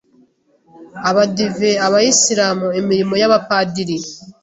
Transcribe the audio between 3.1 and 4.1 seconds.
y’abapadiri,